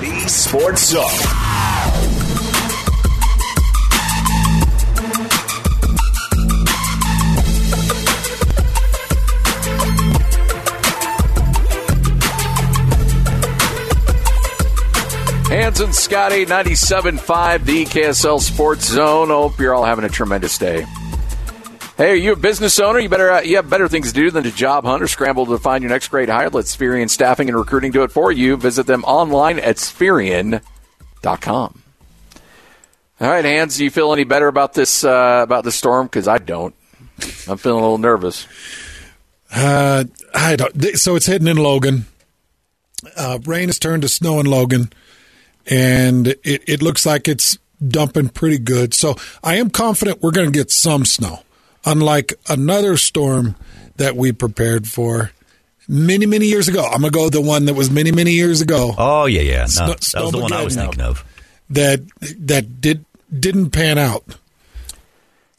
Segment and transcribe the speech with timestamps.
[0.00, 1.02] The Sports Zone.
[15.48, 19.28] Hans and Scotty, 97.5, the KSL Sports Zone.
[19.28, 20.84] Hope you're all having a tremendous day.
[21.96, 22.98] Hey, are you a business owner?
[22.98, 25.46] You better uh, you have better things to do than to job hunt or scramble
[25.46, 26.50] to find your next great hire.
[26.50, 28.58] Let Spherion Staffing and Recruiting do it for you.
[28.58, 30.62] Visit them online at Spherion.com.
[33.18, 36.06] All right, Hans, do you feel any better about this uh, about the storm?
[36.06, 36.74] Because I don't.
[37.48, 38.46] I'm feeling a little nervous.
[39.50, 40.04] Uh,
[40.34, 40.98] I don't.
[40.98, 42.04] So it's hitting in Logan.
[43.16, 44.92] Uh, rain has turned to snow in Logan,
[45.66, 47.56] and it, it looks like it's
[47.86, 48.92] dumping pretty good.
[48.92, 51.40] So I am confident we're going to get some snow,
[51.86, 53.56] unlike another storm
[53.96, 55.30] that we prepared for
[55.88, 56.84] many, many years ago.
[56.84, 58.94] I'm going to go the one that was many, many years ago.
[58.98, 59.60] Oh yeah, yeah.
[59.60, 61.24] No, Snow- that was the one I was thinking of.
[61.70, 62.02] That
[62.40, 64.36] that did didn't pan out.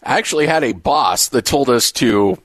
[0.04, 2.38] I actually had a boss that told us to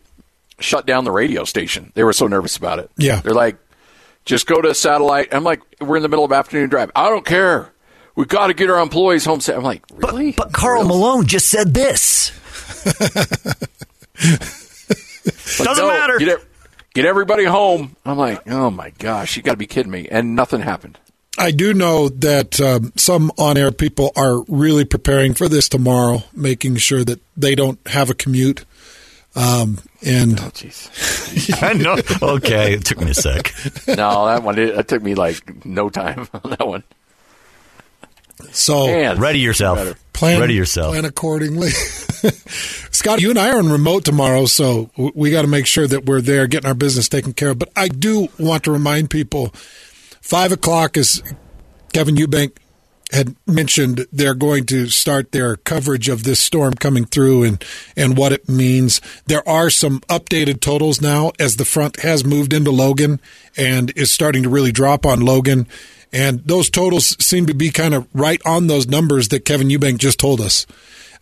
[0.58, 1.92] shut down the radio station.
[1.94, 2.90] They were so nervous about it.
[2.96, 3.20] Yeah.
[3.20, 3.56] They're like,
[4.24, 5.32] just go to a satellite.
[5.32, 6.90] I'm like, we're in the middle of afternoon drive.
[6.96, 7.70] I don't care.
[8.16, 9.40] We got to get our employees home.
[9.40, 10.32] sa-" I'm like, really?
[10.32, 12.32] But Karl Malone just said this.
[15.58, 16.38] Like, Doesn't "No, matter." Get,
[16.94, 17.96] get everybody home.
[18.04, 20.08] I'm like, oh my gosh, you got to be kidding me.
[20.10, 20.98] And nothing happened.
[21.38, 26.22] I do know that um, some on air people are really preparing for this tomorrow,
[26.34, 28.64] making sure that they don't have a commute.
[29.34, 30.90] Um, and Oh, jeez.
[31.62, 31.96] I know.
[32.34, 33.52] Okay, it took me a sec.
[33.88, 36.82] no, that one, it, it took me like no time on that one.
[38.50, 39.78] so Man, Ready yourself.
[39.78, 39.94] better.
[40.12, 40.92] Plan Ready yourself.
[40.92, 41.70] plan accordingly.
[42.90, 46.04] Scott, you and I are on remote tomorrow, so we got to make sure that
[46.06, 47.58] we're there getting our business taken care of.
[47.58, 49.48] But I do want to remind people,
[50.20, 51.22] five o'clock is
[51.92, 52.56] Kevin Eubank
[53.12, 57.62] had mentioned they're going to start their coverage of this storm coming through and
[57.94, 59.00] and what it means.
[59.26, 63.20] There are some updated totals now as the front has moved into Logan
[63.56, 65.66] and is starting to really drop on Logan.
[66.12, 69.98] And those totals seem to be kind of right on those numbers that Kevin Eubank
[69.98, 70.66] just told us.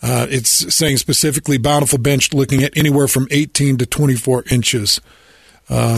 [0.03, 5.01] Uh, it's saying specifically Bountiful Bench looking at anywhere from 18 to 24 inches.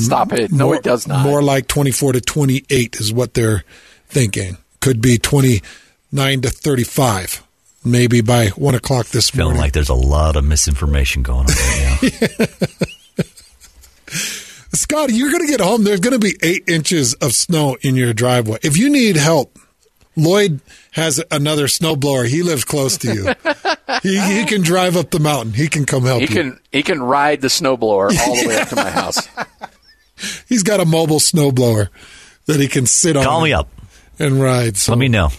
[0.00, 0.52] Stop it.
[0.52, 1.24] No, more, it does not.
[1.24, 3.64] More like 24 to 28 is what they're
[4.08, 4.58] thinking.
[4.80, 7.42] Could be 29 to 35,
[7.84, 9.60] maybe by 1 o'clock this Feeling morning.
[9.62, 12.00] like there's a lot of misinformation going on right
[12.42, 12.46] now.
[14.74, 15.84] Scotty, you're going to get home.
[15.84, 18.58] There's going to be eight inches of snow in your driveway.
[18.62, 19.58] If you need help,
[20.16, 20.60] Lloyd
[20.92, 22.26] has another snowblower.
[22.26, 23.34] He lives close to you.
[24.02, 25.52] he, he can drive up the mountain.
[25.52, 26.34] He can come help He you.
[26.34, 29.26] can he can ride the snowblower all the way up to my house.
[30.48, 31.88] He's got a mobile snowblower
[32.46, 33.24] that he can sit on.
[33.24, 33.68] Call me up.
[34.18, 34.76] and ride.
[34.76, 35.30] So Let me know.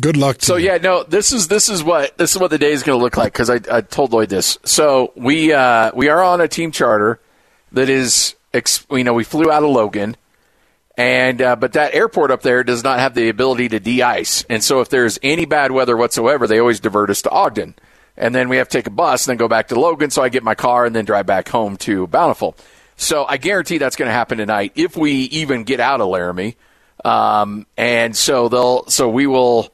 [0.00, 0.66] good luck to So you.
[0.66, 3.02] yeah, no, this is this is what this is what the day is going to
[3.02, 4.58] look like because I, I told Lloyd this.
[4.64, 7.20] So we uh, we are on a team charter
[7.72, 8.34] that is
[8.90, 10.16] you know we flew out of Logan,
[10.96, 14.62] and uh, but that airport up there does not have the ability to de-ice, and
[14.62, 17.74] so if there's any bad weather whatsoever, they always divert us to Ogden,
[18.16, 20.10] and then we have to take a bus and then go back to Logan.
[20.10, 22.56] So I get my car and then drive back home to Bountiful.
[22.96, 26.56] So I guarantee that's going to happen tonight if we even get out of Laramie.
[27.04, 29.72] Um, and so they'll so we will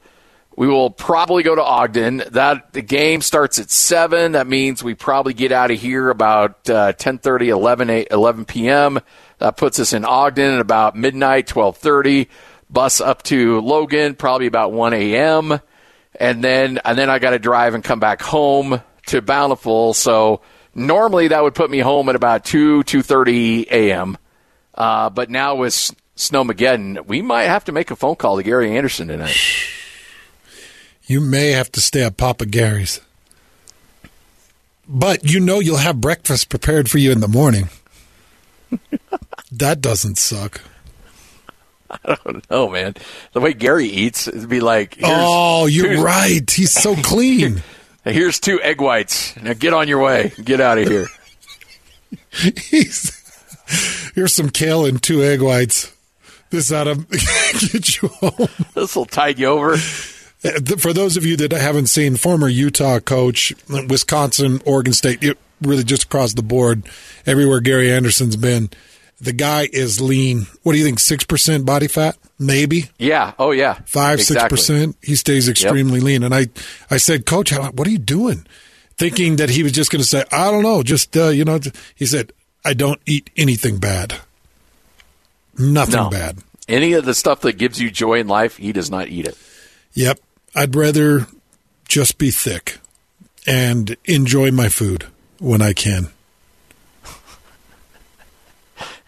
[0.55, 2.23] we will probably go to Ogden.
[2.31, 4.33] That the game starts at seven.
[4.33, 8.99] That means we probably get out of here about uh, 10:30, 11, 8, 11 p.m.
[9.39, 12.27] That puts us in Ogden at about midnight, 12:30.
[12.69, 15.59] Bus up to Logan probably about 1 a.m.
[16.19, 19.93] And then and then I got to drive and come back home to Bountiful.
[19.93, 20.41] So
[20.73, 24.17] normally that would put me home at about 2 2:30 a.m.
[24.73, 25.73] Uh, but now with
[26.15, 29.35] Snowmageddon, we might have to make a phone call to Gary Anderson tonight.
[31.07, 32.99] You may have to stay at Papa Gary's.
[34.87, 37.69] But you know you'll have breakfast prepared for you in the morning.
[39.51, 40.61] that doesn't suck.
[41.89, 42.95] I don't know, man.
[43.33, 46.49] The way Gary eats, it'd be like, oh, you're right.
[46.49, 47.63] He's so clean.
[48.03, 49.35] Here's two egg whites.
[49.37, 50.31] Now get on your way.
[50.43, 51.07] Get out of here.
[52.69, 55.91] He's, here's some kale and two egg whites.
[56.49, 56.95] This ought to
[57.71, 58.47] get you home.
[58.73, 59.77] This will tide you over.
[60.77, 65.23] For those of you that haven't seen, former Utah coach, Wisconsin, Oregon State,
[65.61, 66.87] really just across the board,
[67.25, 68.69] everywhere Gary Anderson's been.
[69.19, 70.47] The guy is lean.
[70.63, 70.99] What do you think?
[70.99, 72.89] Six percent body fat, maybe.
[72.97, 73.33] Yeah.
[73.39, 73.79] Oh, yeah.
[73.85, 74.97] Five, six percent.
[75.01, 76.03] He stays extremely yep.
[76.03, 76.23] lean.
[76.23, 76.47] And I,
[76.91, 78.45] I said, Coach, what are you doing?
[78.97, 81.59] Thinking that he was just going to say, I don't know, just uh, you know.
[81.95, 82.33] He said,
[82.63, 84.15] I don't eat anything bad.
[85.57, 86.09] Nothing no.
[86.09, 86.39] bad.
[86.67, 89.37] Any of the stuff that gives you joy in life, he does not eat it.
[89.93, 90.19] Yep.
[90.55, 91.27] I'd rather
[91.87, 92.79] just be thick
[93.45, 95.05] and enjoy my food
[95.39, 96.07] when I can.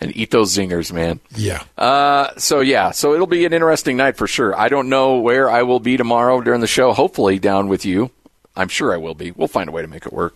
[0.01, 1.19] and eat those zingers, man.
[1.35, 1.63] Yeah.
[1.77, 4.55] Uh, so yeah, so it'll be an interesting night for sure.
[4.55, 6.91] I don't know where I will be tomorrow during the show.
[6.93, 8.11] Hopefully down with you.
[8.55, 9.31] I'm sure I will be.
[9.31, 10.35] We'll find a way to make it work.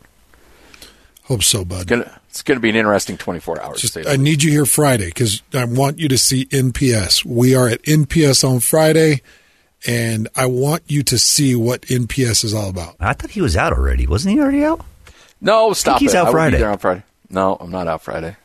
[1.24, 1.82] Hope so, bud.
[1.82, 3.82] It's gonna, it's gonna be an interesting 24 hours.
[3.82, 7.26] Just, I need you here Friday because I want you to see NPS.
[7.26, 9.22] We are at NPS on Friday,
[9.88, 12.96] and I want you to see what NPS is all about.
[13.00, 14.08] I thought he was out already.
[14.08, 14.86] Wasn't he already out?
[15.40, 16.18] No, stop he's it.
[16.18, 16.58] out I Friday.
[16.58, 17.04] Be there on Friday.
[17.30, 18.36] No, I'm not out Friday.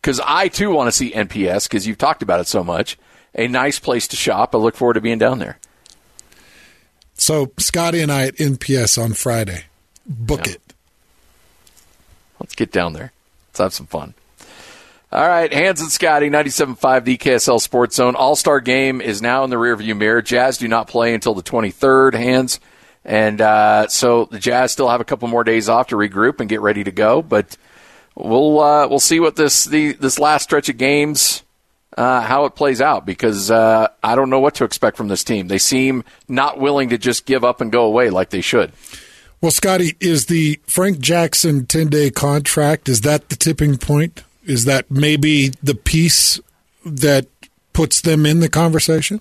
[0.00, 2.98] Because I too want to see NPS because you've talked about it so much.
[3.34, 4.54] A nice place to shop.
[4.54, 5.58] I look forward to being down there.
[7.14, 9.64] So Scotty and I at NPS on Friday.
[10.06, 10.54] Book Yeah.
[10.54, 10.74] it.
[12.40, 13.12] Let's get down there.
[13.50, 14.14] Let's have some fun.
[15.10, 18.14] All right, Hans and Scotty, 97.5, the KSL Sports Zone.
[18.14, 20.20] All Star game is now in the rearview mirror.
[20.20, 22.60] Jazz do not play until the 23rd, Hans.
[23.04, 26.48] And uh, so the Jazz still have a couple more days off to regroup and
[26.48, 27.22] get ready to go.
[27.22, 27.56] But
[28.14, 31.42] we'll uh, we'll see what this the this last stretch of games
[31.98, 35.24] uh, how it plays out because uh, I don't know what to expect from this
[35.24, 35.48] team.
[35.48, 38.72] They seem not willing to just give up and go away like they should.
[39.40, 44.22] Well, Scotty, is the Frank Jackson 10 day contract, is that the tipping point?
[44.48, 46.40] Is that maybe the piece
[46.84, 47.26] that
[47.74, 49.20] puts them in the conversation?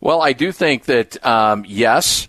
[0.00, 2.28] Well, I do think that um, yes,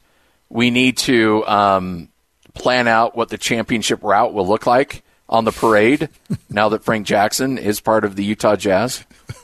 [0.50, 2.10] we need to um,
[2.54, 6.10] plan out what the championship route will look like on the parade.
[6.50, 9.04] now that Frank Jackson is part of the Utah Jazz.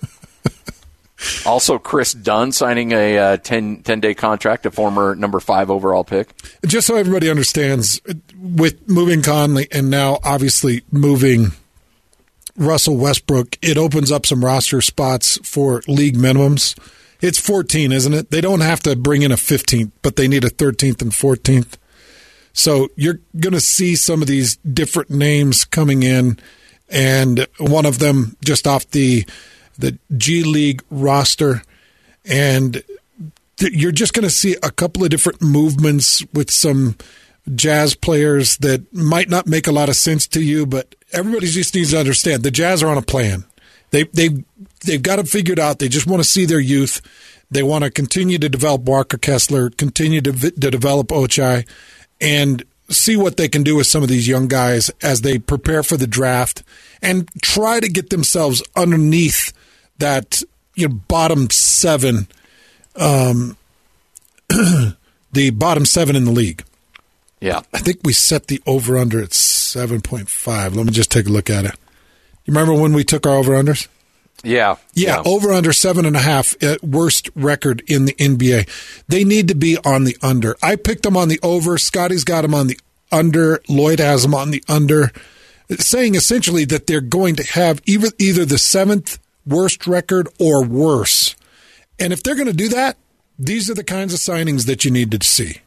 [1.45, 6.03] Also, Kris Dunn signing a uh, 10, 10 day contract, a former number five overall
[6.03, 6.33] pick.
[6.65, 8.01] Just so everybody understands,
[8.37, 11.53] with moving Conley and now obviously moving
[12.57, 16.77] Russell Westbrook, it opens up some roster spots for league minimums.
[17.21, 18.31] It's 14, isn't it?
[18.31, 21.77] They don't have to bring in a 15th, but they need a 13th and 14th.
[22.53, 26.37] So you're going to see some of these different names coming in,
[26.89, 29.25] and one of them just off the
[29.79, 31.63] the G League roster,
[32.25, 32.83] and
[33.57, 36.95] th- you're just going to see a couple of different movements with some
[37.55, 41.75] jazz players that might not make a lot of sense to you, but everybody just
[41.75, 43.45] needs to understand the Jazz are on a plan.
[43.91, 44.29] They they
[44.85, 45.79] they've got it figured out.
[45.79, 47.01] They just want to see their youth.
[47.51, 51.67] They want to continue to develop Walker Kessler, continue to, to develop Ochai,
[52.19, 55.83] and see what they can do with some of these young guys as they prepare
[55.83, 56.63] for the draft
[57.01, 59.53] and try to get themselves underneath
[59.99, 60.41] that
[60.75, 62.27] you know bottom seven,
[62.95, 63.55] um,
[65.31, 66.63] the bottom seven in the league.
[67.43, 67.59] Yeah.
[67.73, 70.77] I think we set the over under at seven point five.
[70.77, 71.75] Let me just take a look at it.
[72.45, 73.89] You remember when we took our over unders?
[74.45, 74.77] Yeah.
[74.93, 78.69] Yeah, over under seven and a half, worst record in the NBA.
[79.09, 80.55] They need to be on the under.
[80.63, 81.77] I picked them on the over.
[81.77, 82.79] Scotty's got them on the
[83.11, 83.61] under.
[83.67, 85.11] Lloyd has them on the under,
[85.69, 91.35] saying essentially that they're going to have either either the seventh worst record or worse.
[91.99, 92.95] And if they're going to do that,
[93.37, 95.59] these are the kinds of signings that you need to see.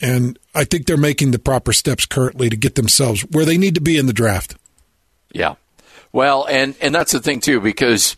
[0.00, 3.74] And I think they're making the proper steps currently to get themselves where they need
[3.74, 4.56] to be in the draft.
[5.32, 5.54] Yeah.
[6.12, 8.16] Well, and and that's the thing too because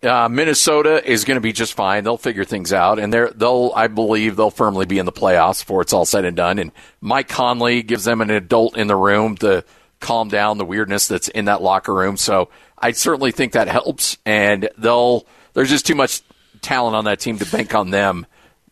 [0.00, 2.04] Uh, Minnesota is going to be just fine.
[2.04, 5.58] They'll figure things out, and they're, they'll, I believe, they'll firmly be in the playoffs
[5.58, 6.60] before it's all said and done.
[6.60, 6.70] And
[7.00, 9.64] Mike Conley gives them an adult in the room to
[9.98, 12.16] calm down the weirdness that's in that locker room.
[12.16, 15.26] So I certainly think that helps, and they'll.
[15.54, 16.22] There's just too much
[16.60, 18.24] talent on that team to bank on them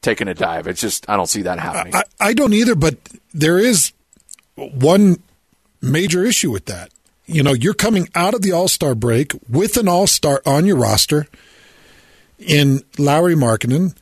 [0.06, 0.66] taking a dive.
[0.66, 1.94] It's just I don't see that happening.
[1.94, 2.96] I, I don't either, but
[3.34, 3.92] there is
[4.54, 5.16] one
[5.82, 6.90] major issue with that.
[7.26, 10.64] You know, you're coming out of the All Star break with an All Star on
[10.64, 11.26] your roster
[12.38, 13.94] in Lauri Markkanen.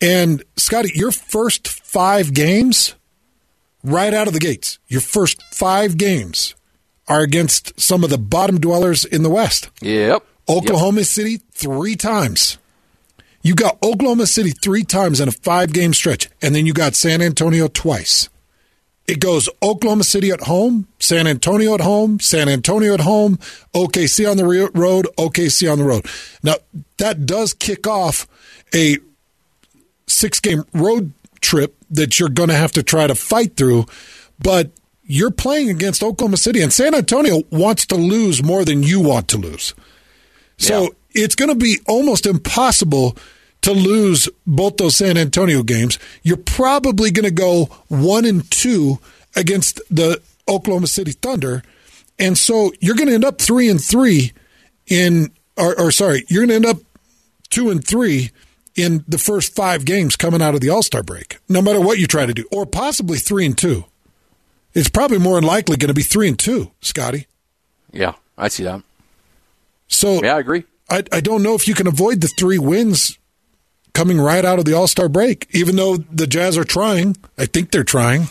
[0.00, 2.94] And Scotty, your first five games,
[3.82, 6.54] right out of the gates, your first five games
[7.08, 9.68] are against some of the bottom dwellers in the West.
[9.82, 10.24] Yep.
[10.48, 11.06] Oklahoma yep.
[11.06, 12.56] City three times.
[13.42, 16.94] You got Oklahoma City three times in a five game stretch, and then you got
[16.94, 18.28] San Antonio twice.
[19.06, 23.38] It goes Oklahoma City at home, San Antonio at home, San Antonio at home,
[23.74, 26.06] OKC on the road, OKC on the road.
[26.42, 26.56] Now,
[26.98, 28.28] that does kick off
[28.72, 28.98] a
[30.06, 33.86] six game road trip that you're going to have to try to fight through,
[34.38, 34.70] but
[35.02, 39.26] you're playing against Oklahoma City, and San Antonio wants to lose more than you want
[39.28, 39.74] to lose.
[40.56, 40.88] So yeah.
[41.12, 43.16] It's going to be almost impossible
[43.62, 45.98] to lose both those San Antonio games.
[46.22, 48.98] You're probably going to go one and two
[49.36, 51.62] against the Oklahoma City Thunder,
[52.18, 54.32] and so you're going to end up three and three
[54.86, 56.82] in, or, or sorry, you're going to end up
[57.50, 58.30] two and three
[58.76, 61.98] in the first five games coming out of the All Star break, no matter what
[61.98, 63.84] you try to do, or possibly three and two.
[64.72, 67.26] It's probably more than likely going to be three and two, Scotty.
[67.92, 68.82] Yeah, I see that.
[69.88, 70.64] So yeah, I agree.
[70.90, 73.18] I, I don't know if you can avoid the three wins
[73.94, 75.46] coming right out of the All Star break.
[75.52, 78.28] Even though the Jazz are trying, I think they're trying.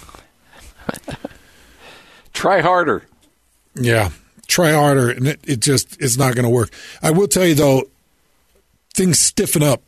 [2.33, 3.05] try harder.
[3.75, 4.09] Yeah,
[4.47, 6.71] try harder, and it, it just it's not going to work.
[7.01, 7.83] I will tell you though,
[8.93, 9.81] things stiffen up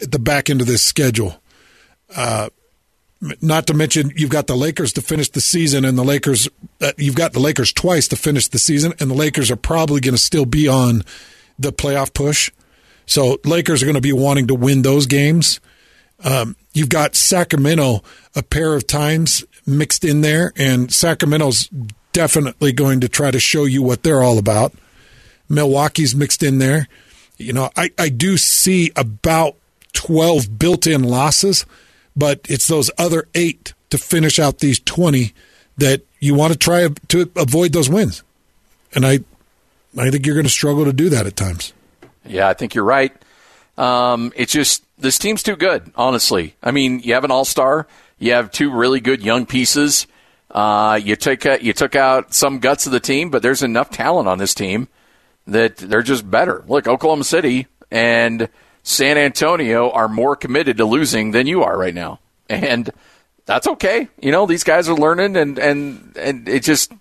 [0.00, 1.40] at the back end of this schedule.
[2.14, 2.50] Uh,
[3.42, 6.48] not to mention, you've got the Lakers to finish the season, and the Lakers,
[6.80, 10.00] uh, you've got the Lakers twice to finish the season, and the Lakers are probably
[10.00, 11.02] going to still be on
[11.60, 12.50] the playoff push.
[13.06, 15.60] So Lakers are going to be wanting to win those games.
[16.22, 18.02] Um, you've got Sacramento
[18.34, 21.68] a pair of times mixed in there, and Sacramento's
[22.12, 24.72] definitely going to try to show you what they're all about.
[25.48, 26.88] Milwaukee's mixed in there.
[27.36, 29.56] You know, I, I do see about
[29.92, 31.64] 12 built in losses
[32.16, 35.32] but it's those other eight to finish out these 20
[35.78, 38.22] that you want to try to avoid those wins.
[38.94, 39.20] And I,
[39.98, 41.72] I think you're going to struggle to do that at times.
[42.24, 43.12] Yeah, I think you're right.
[43.76, 46.54] Um, it's just this team's too good, honestly.
[46.62, 47.86] I mean, you have an all star,
[48.18, 50.06] you have two really good young pieces.
[50.50, 54.28] Uh, you took you took out some guts of the team, but there's enough talent
[54.28, 54.88] on this team
[55.46, 56.64] that they're just better.
[56.66, 58.48] Look, Oklahoma City and
[58.82, 62.20] San Antonio are more committed to losing than you are right now.
[62.48, 62.90] And
[63.46, 64.08] that's okay.
[64.20, 66.92] You know, these guys are learning and, and, and it just,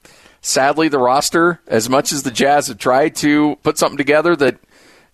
[0.42, 4.60] sadly, the roster, as much as the Jazz have tried to put something together that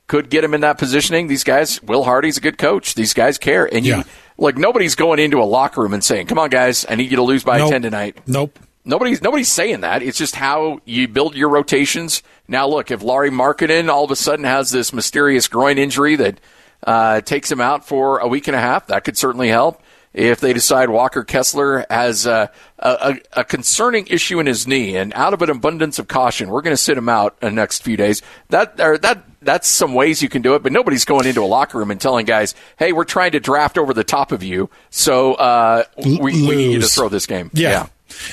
[0.08, 2.94] could get him in that positioning, these guys, Will Hardy's a good coach.
[2.94, 3.66] These guys care.
[3.72, 4.04] And you, yeah.
[4.38, 7.18] like, nobody's going into a locker room and saying, come on, guys, I need you
[7.18, 7.72] to lose by nope.
[7.72, 8.18] 10 tonight.
[8.28, 8.60] Nope.
[8.88, 10.04] Nobody's nobody's saying that.
[10.04, 12.22] It's just how you build your rotations.
[12.48, 16.40] Now, look, if Lauri Markkanen all of a sudden has this mysterious groin injury that
[16.86, 18.88] uh, takes him out for a week and a half.
[18.88, 19.82] That could certainly help.
[20.16, 25.14] If they decide Walker Kessler has a, a, a concerning issue in his knee, and
[25.14, 27.98] out of an abundance of caution, we're going to sit him out the next few
[27.98, 28.22] days.
[28.48, 31.78] That that that's some ways you can do it, but nobody's going into a locker
[31.78, 35.34] room and telling guys, "Hey, we're trying to draft over the top of you, so
[35.34, 37.70] uh, we, we, need you to throw this game." Yeah.
[37.70, 37.88] yeah.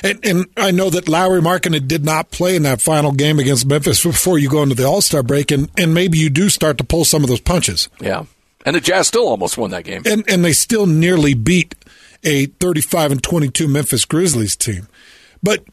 [0.04, 3.66] And, and, I know that Lauri Markkanen did not play in that final game against
[3.66, 6.78] Memphis before you go into the All Star break, and, and maybe you do start
[6.78, 7.88] to pull some of those punches.
[8.00, 8.26] Yeah.
[8.64, 10.02] And the Jazz still almost won that game.
[10.06, 11.74] And and they still nearly beat
[12.22, 14.88] a 35 and 22 Memphis Grizzlies team.
[15.42, 15.64] But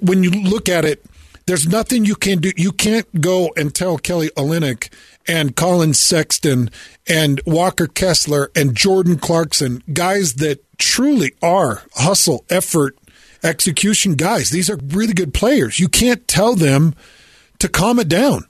[0.00, 1.04] when you look at it,
[1.46, 2.52] there's nothing you can do.
[2.56, 4.90] You can't go and tell Kelly Olynyk
[5.26, 6.70] and Collin Sexton
[7.06, 12.98] and Walker Kessler and Jordan Clarkson, guys that truly are hustle, effort,
[13.42, 14.50] execution guys.
[14.50, 15.78] These are really good players.
[15.78, 16.94] You can't tell them
[17.60, 18.44] to calm it down.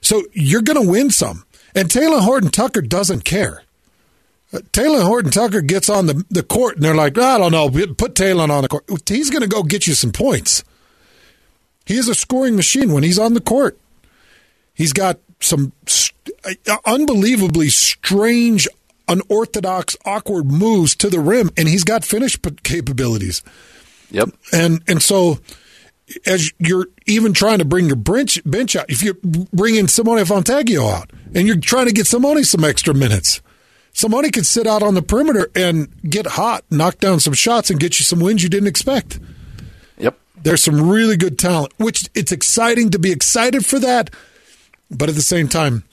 [0.00, 1.44] So you're going to win some.
[1.74, 3.62] And Talen Horton Tucker doesn't care.
[4.52, 8.14] Talen Horton Tucker gets on the, the court and they're like, I don't know, put
[8.14, 8.84] Talen on the court.
[9.08, 10.62] He's going to go get you some points.
[11.86, 13.78] He is a scoring machine when he's on the court.
[14.74, 15.72] He's got some
[16.44, 18.68] uh, unbelievably strange,
[19.08, 23.42] unorthodox, awkward moves to the rim, and he's got finish capabilities.
[24.10, 24.30] Yep.
[24.52, 25.38] And and so
[26.26, 30.90] as you're even trying to bring your bench, bench out, if you're bringing Simone Fontecchio
[30.90, 33.40] out and you're trying to get Simone some extra minutes,
[33.92, 37.78] Simone could sit out on the perimeter and get hot, knock down some shots, and
[37.78, 39.20] get you some wins you didn't expect.
[39.98, 40.18] Yep.
[40.42, 44.10] There's some really good talent, which it's exciting to be excited for that.
[44.90, 45.84] But at the same time,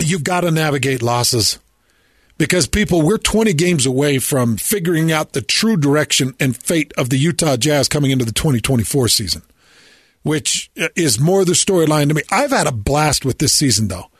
[0.00, 1.58] you've got to navigate losses
[2.38, 7.10] because people, we're 20 games away from figuring out the true direction and fate of
[7.10, 9.42] the Utah Jazz coming into the 2024 season,
[10.22, 12.22] which uh, is more the storyline to me.
[12.30, 14.10] I've had a blast with this season, though.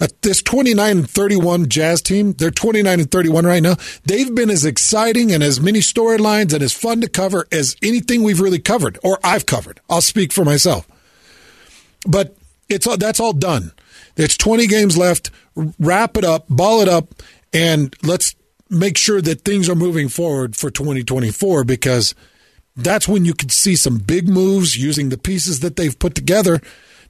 [0.00, 3.76] At this 29 and 31 Jazz team, they're 29 and 31 right now.
[4.04, 8.22] They've been as exciting and as many storylines and as fun to cover as anything
[8.22, 9.80] we've really covered or I've covered.
[9.88, 10.88] I'll speak for myself.
[12.06, 12.36] But
[12.68, 13.72] it's all, that's all done.
[14.16, 15.30] It's 20 games left.
[15.78, 17.14] Wrap it up, ball it up,
[17.54, 18.34] and let's
[18.68, 22.14] make sure that things are moving forward for 2024 because
[22.76, 26.60] that's when you could see some big moves using the pieces that they've put together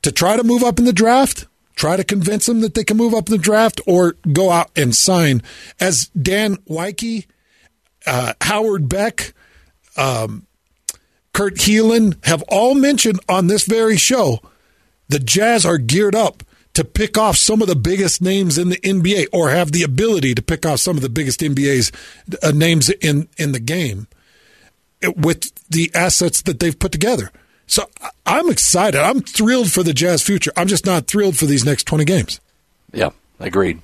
[0.02, 1.46] to try to move up in the draft
[1.76, 4.70] try to convince them that they can move up in the draft or go out
[4.76, 5.42] and sign.
[5.80, 7.26] As Dan Woike,
[8.06, 9.32] uh, Howard Beck,
[9.96, 10.46] um,
[11.32, 14.40] Kurt Helin have all mentioned on this very show,
[15.08, 16.42] the Jazz are geared up
[16.74, 20.34] to pick off some of the biggest names in the NBA or have the ability
[20.34, 21.90] to pick off some of the biggest NBA's
[22.42, 24.06] uh, names in, in the game
[25.16, 27.30] with the assets that they've put together.
[27.66, 27.88] So
[28.26, 29.00] I'm excited.
[29.00, 30.52] I'm thrilled for the Jazz future.
[30.56, 32.40] I'm just not thrilled for these next 20 games.
[32.92, 33.80] Yeah, agreed.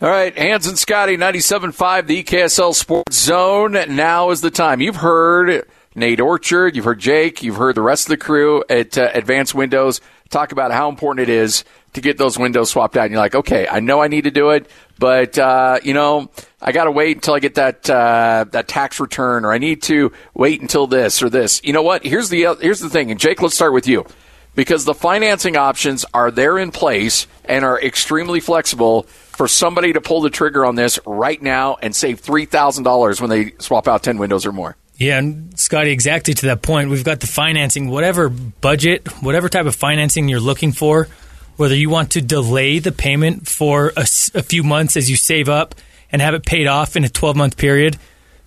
[0.00, 3.72] All right, Hans and Scotty, 97.5, the EKSL Sports Zone.
[3.94, 4.80] Now is the time.
[4.80, 8.96] You've heard Nate Orchard, you've heard Jake, you've heard the rest of the crew at
[8.96, 13.04] uh, Advanced Windows talk about how important it is to get those windows swapped out.
[13.04, 14.66] And you're like, okay, I know I need to do it,
[14.98, 16.30] but uh, you know,
[16.62, 19.82] I got to wait until I get that uh, that tax return, or I need
[19.82, 21.60] to wait until this or this.
[21.62, 22.04] You know what?
[22.04, 23.10] Here's the here's the thing.
[23.10, 24.06] And Jake, let's start with you,
[24.54, 30.00] because the financing options are there in place and are extremely flexible for somebody to
[30.00, 33.86] pull the trigger on this right now and save three thousand dollars when they swap
[33.86, 34.76] out ten windows or more.
[35.02, 39.66] Yeah, and Scotty, exactly to that point, we've got the financing, whatever budget, whatever type
[39.66, 41.08] of financing you're looking for
[41.56, 44.02] whether you want to delay the payment for a,
[44.34, 45.74] a few months as you save up
[46.10, 47.96] and have it paid off in a 12 month period,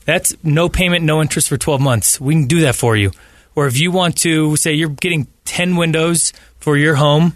[0.06, 2.20] that's no payment, no interest for 12 months.
[2.20, 3.12] We can do that for you.
[3.56, 7.36] Or if you want to say you're getting 10 windows for your home,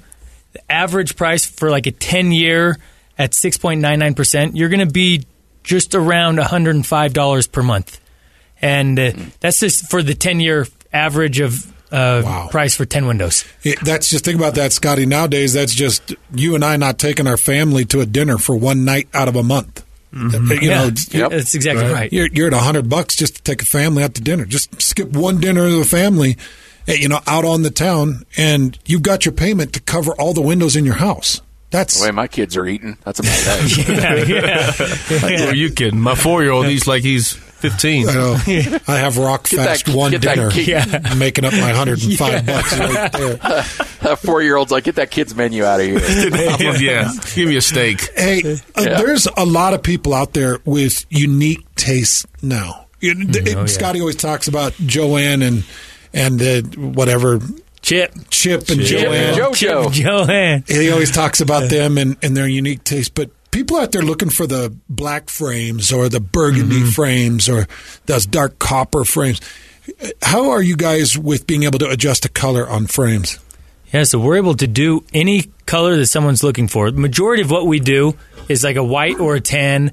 [0.52, 2.78] the average price for like a 10 year
[3.18, 5.26] at 6.99%, you're going to be
[5.64, 8.00] just around $105 per month.
[8.62, 12.48] And uh, that's just for the 10 year average of uh, wow.
[12.50, 13.46] price for 10 windows.
[13.64, 15.06] It, that's just think about that, Scotty.
[15.06, 18.86] Nowadays, that's just you and I not taking our family to a dinner for one
[18.86, 19.86] night out of a month.
[20.14, 20.64] Mm-hmm.
[20.64, 21.32] You yeah, know, yep.
[21.32, 21.94] that's exactly right.
[21.94, 22.14] right.
[22.14, 24.46] You're, you're at a hundred bucks just to take a family out to dinner.
[24.46, 26.36] Just skip one dinner with a family,
[26.88, 30.34] eh, you know, out on the town, and you've got your payment to cover all
[30.34, 31.42] the windows in your house.
[31.70, 32.98] That's the way my kids are eating.
[33.04, 34.28] That's about that.
[35.12, 35.22] yeah, yeah.
[35.46, 36.00] Like, are you kidding?
[36.00, 38.10] My four year old, he's like he's 15.
[38.10, 38.34] I know.
[38.88, 41.14] I have rock fast that, one dinner, yeah.
[41.18, 42.42] making up my 105 yeah.
[42.42, 44.16] bucks right there.
[44.18, 46.00] Four year old's like, get that kid's menu out of here.
[46.78, 48.10] yeah, give me a steak.
[48.16, 52.88] Hey, uh, there's a lot of people out there with unique tastes now.
[53.00, 55.64] You know, mm, oh, Scotty always talks about Joanne and
[56.14, 57.40] and uh, whatever
[57.82, 60.64] Chip, Chip, and Chip Joanne, and JoJo, Joanne.
[60.68, 64.30] He always talks about them and, and their unique taste, but people out there looking
[64.30, 66.90] for the black frames or the burgundy mm-hmm.
[66.90, 67.68] frames or
[68.06, 69.42] those dark copper frames.
[70.22, 73.40] How are you guys with being able to adjust the color on frames?
[73.92, 76.92] Yeah, so we're able to do any color that someone's looking for.
[76.92, 78.16] The majority of what we do
[78.48, 79.92] is like a white or a tan,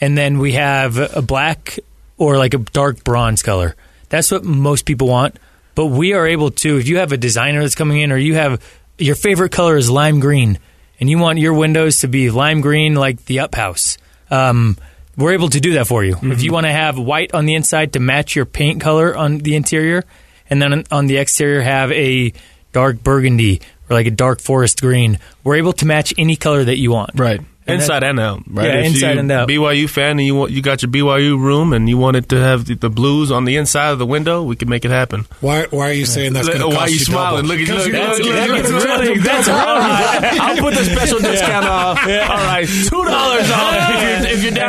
[0.00, 1.78] and then we have a black
[2.18, 3.76] or like a dark bronze color.
[4.08, 5.38] That's what most people want.
[5.76, 8.34] But we are able to, if you have a designer that's coming in or you
[8.34, 8.64] have
[8.98, 10.58] your favorite color is lime green,
[11.00, 13.98] and you want your windows to be lime green like the up house,
[14.30, 14.76] um,
[15.16, 16.14] we're able to do that for you.
[16.14, 16.32] Mm-hmm.
[16.32, 19.38] If you want to have white on the inside to match your paint color on
[19.38, 20.04] the interior,
[20.48, 22.32] and then on the exterior have a
[22.72, 26.78] dark burgundy or like a dark forest green, we're able to match any color that
[26.78, 27.10] you want.
[27.14, 27.40] Right.
[27.66, 28.66] And inside that, and out, right?
[28.66, 29.48] Yeah, if inside and out.
[29.48, 32.64] BYU fan, and you want, you got your BYU room, and you wanted to have
[32.64, 34.44] the, the, blues on the inside of the window.
[34.44, 35.26] We can make it happen.
[35.40, 35.66] Why?
[35.70, 37.42] Why are you saying that's going to cost Why are you, you smiling?
[37.42, 37.48] Double?
[37.48, 37.92] Look at you.
[37.92, 40.38] That's, look, that's, that's, really, that's right.
[40.40, 41.98] I'll put the special discount off.
[41.98, 44.05] All right, two dollars off.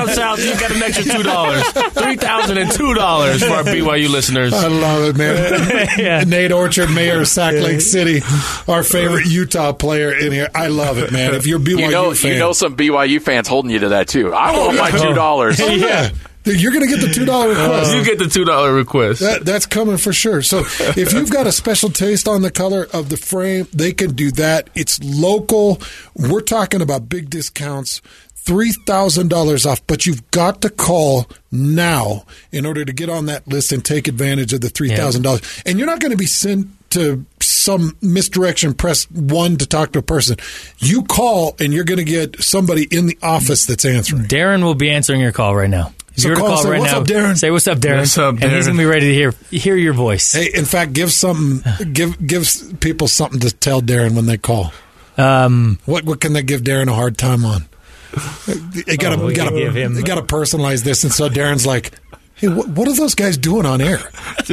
[0.05, 1.63] Down south, you got an extra two dollars.
[1.71, 4.53] Three thousand and two dollars for our BYU listeners.
[4.53, 5.87] I love it, man.
[5.97, 6.23] yeah.
[6.23, 8.21] Nate Orchard, mayor of Sac Lake City,
[8.67, 10.49] our favorite Utah player in here.
[10.55, 11.35] I love it, man.
[11.35, 13.89] If you're BYU you know, fan, you know some BYU fans holding holding you to
[13.89, 14.33] that too.
[14.33, 15.59] I want my oh, two dollars.
[15.59, 16.11] Oh, yeah.
[16.45, 17.93] You're going to get the two dollar uh, request.
[17.93, 19.19] you get the two dollar request.
[19.19, 20.41] That, that's coming for sure.
[20.41, 24.13] So if you've got a special taste on the color of the frame, they can
[24.13, 24.69] do that.
[24.73, 25.81] It's local.
[26.15, 28.01] We're talking about big discounts.
[28.47, 33.71] $3,000 off, but you've got to call now in order to get on that list
[33.71, 35.63] and take advantage of the $3,000.
[35.65, 39.99] And you're not going to be sent to some misdirection, press one to talk to
[39.99, 40.37] a person.
[40.79, 44.23] You call and you're going to get somebody in the office that's answering.
[44.23, 45.93] Darren will be answering your call right now.
[46.15, 47.67] If So you were call and call say, right "What's now, up, Darren?" say what's
[47.67, 47.99] up, Darren.
[47.99, 50.31] What's up, And he's gonna be ready to hear hear your voice.
[50.31, 51.61] Hey, in fact, give something,
[51.93, 52.47] give give
[52.79, 54.73] people something to tell Darren when they call.
[55.17, 57.65] Um, What what can they give Darren a hard time on?
[58.85, 61.11] They got to Oh, we got can give him- to got to personalize this, and
[61.13, 61.91] so Darren's like,
[62.35, 63.97] "Hey, what, what are those guys doing on air?"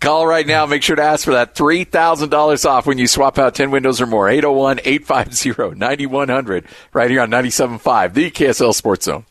[0.00, 0.64] Call right now.
[0.66, 4.06] Make sure to ask for that $3,000 off when you swap out 10 windows or
[4.06, 4.26] more.
[4.28, 6.64] 801 850 9100.
[6.94, 9.26] Right here on 97.5, the KSL Sports Zone.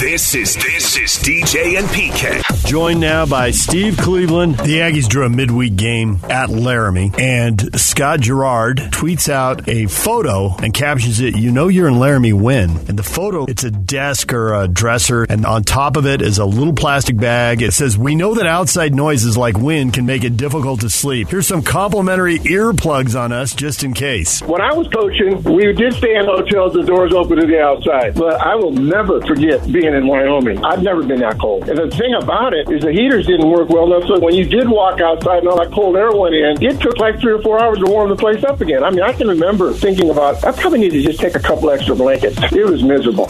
[0.00, 2.66] This is this is DJ and PK.
[2.66, 4.56] Joined now by Steve Cleveland.
[4.56, 10.56] The Aggies drew a midweek game at Laramie, and Scott Gerard tweets out a photo
[10.56, 12.70] and captions it, You know you're in Laramie when.
[12.88, 16.38] And the photo, it's a desk or a dresser, and on top of it is
[16.38, 17.60] a little plastic bag.
[17.60, 21.28] It says, We know that outside noises like wind can make it difficult to sleep.
[21.28, 24.40] Here's some complimentary earplugs on us just in case.
[24.40, 28.14] When I was coaching, we did stay in hotels, the doors open to the outside.
[28.14, 30.64] But I will never forget being in Wyoming.
[30.64, 31.68] I've never been that cold.
[31.68, 34.44] And the thing about it is the heaters didn't work well enough, so when you
[34.44, 37.42] did walk outside and all that cold air went in, it took like three or
[37.42, 38.84] four hours to warm the place up again.
[38.84, 41.70] I mean, I can remember thinking about, I probably need to just take a couple
[41.70, 42.38] extra blankets.
[42.52, 43.28] It was miserable.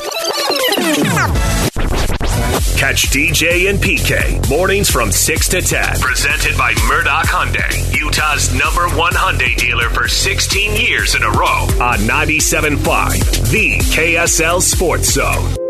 [2.80, 6.00] Catch DJ and PK mornings from 6 to 10.
[6.00, 11.68] Presented by Murdock Hyundai, Utah's number one Hyundai dealer for 16 years in a row
[11.78, 15.69] on 97.5, the KSL Sports Zone.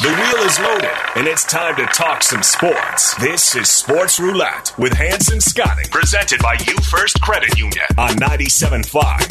[0.00, 3.16] The wheel is loaded, and it's time to talk some sports.
[3.16, 9.26] This is Sports Roulette with Hans and Scotty, presented by UFirst Credit Union on 97.5,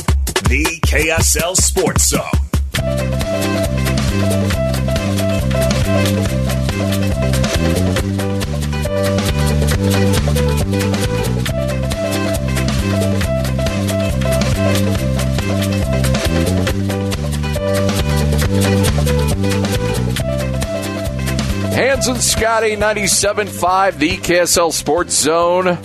[0.49, 2.46] the KSL Sports Zone.
[22.05, 25.77] And Scotty, 97.5, the KSL Sports Zone.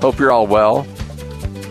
[0.00, 0.86] Hope you're all well.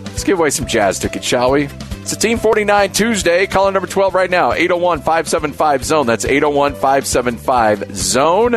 [0.04, 1.64] Let's give away some jazz tickets, shall we?
[2.00, 3.46] It's a Team 49 Tuesday.
[3.46, 6.06] Caller number 12 right now, 801 575 Zone.
[6.06, 8.54] That's 801 575 Zone.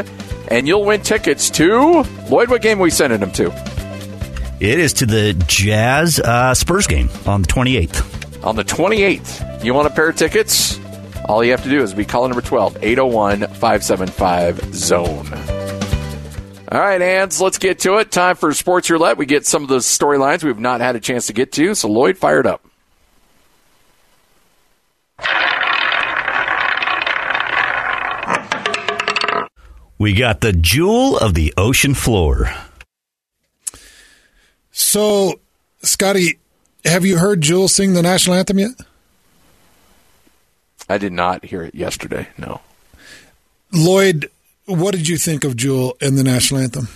[0.47, 2.04] And you'll win tickets to.
[2.30, 3.47] Lloyd, what game are we sending them to?
[4.60, 8.43] It is to the Jazz uh, Spurs game on the 28th.
[8.45, 9.63] On the 28th.
[9.63, 10.80] You want a pair of tickets?
[11.26, 15.28] All you have to do is be caller number 12, 801 575 Zone.
[16.72, 18.12] All right, Hans, let's get to it.
[18.12, 19.18] Time for Sports Roulette.
[19.18, 21.76] We get some of the storylines we've not had a chance to get to.
[21.76, 22.66] So, Lloyd, fired up.
[29.98, 32.52] We got the jewel of the ocean floor.
[34.72, 35.40] So,
[35.84, 36.40] Scotty,
[36.86, 38.72] have you heard Jewel sing the national anthem yet?
[40.92, 42.28] I did not hear it yesterday.
[42.38, 42.60] No.
[43.72, 44.30] Lloyd,
[44.66, 46.88] what did you think of Jewel and the national anthem?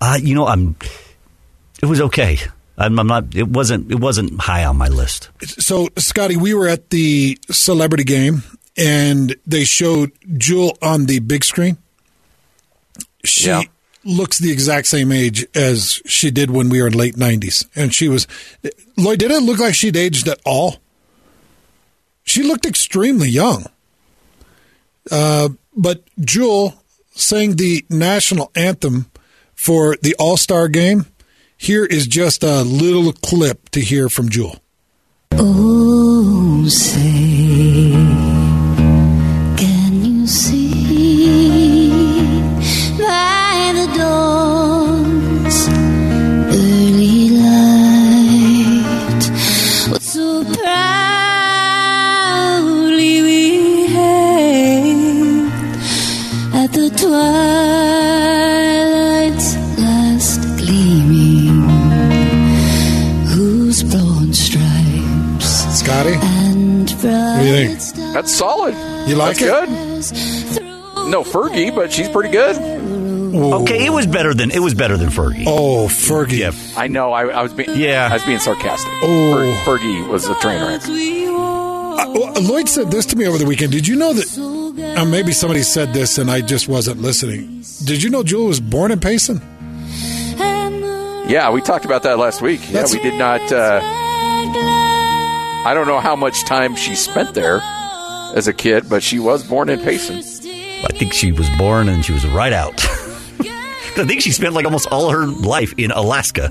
[0.00, 0.76] Uh, you know, I'm.
[1.82, 2.38] It was okay.
[2.78, 3.34] I'm, I'm not.
[3.34, 3.90] It wasn't.
[3.90, 5.30] It wasn't high on my list.
[5.42, 8.42] So, Scotty, we were at the celebrity game,
[8.76, 11.76] and they showed Jewel on the big screen.
[13.24, 13.62] She Yeah.
[14.04, 17.92] looks the exact same age as she did when we were in late '90s, and
[17.92, 18.26] she was.
[18.96, 20.76] Lloyd, did it look like she'd aged at all?
[22.30, 23.66] She looked extremely young.
[25.10, 29.10] Uh, but Jewel sang the national anthem
[29.56, 31.06] for the All Star game.
[31.56, 34.60] Here is just a little clip to hear from Jewel.
[35.32, 37.00] Oh, say,
[39.56, 40.59] can you see
[67.50, 68.12] do you think?
[68.14, 68.74] That's solid.
[69.08, 69.46] You like it?
[69.46, 70.66] Good.
[71.10, 72.56] No Fergie, but she's pretty good.
[72.56, 75.44] Okay, it was better than it was better than Fergie.
[75.46, 76.38] Oh, Fergie.
[76.38, 76.52] Yeah.
[76.76, 77.12] I know.
[77.12, 78.08] I, I was being Yeah.
[78.10, 78.92] I was being sarcastic.
[79.02, 79.62] Oh.
[79.64, 80.82] Fer- Fergie was a train wreck.
[80.82, 83.72] Uh, well, Lloyd said this to me over the weekend.
[83.72, 84.96] Did you know that?
[84.98, 87.62] Uh, maybe somebody said this and I just wasn't listening.
[87.84, 89.40] Did you know Jewel was born in Payson?
[90.38, 92.60] Yeah, we talked about that last week.
[92.70, 93.40] Yeah, we did not.
[93.52, 93.80] Uh,
[95.62, 97.60] I don't know how much time she spent there
[98.34, 100.16] as a kid, but she was born in Payson.
[100.16, 102.82] I think she was born and she was right out.
[102.84, 106.48] I think she spent like almost all her life in Alaska.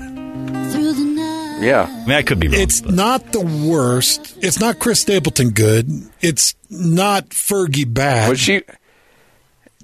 [1.60, 1.86] Yeah.
[1.88, 2.60] I mean, I could be wrong.
[2.60, 4.38] It's not the worst.
[4.40, 5.90] It's not Chris Stapleton good.
[6.20, 8.30] It's not Fergie bad.
[8.30, 8.62] Was she?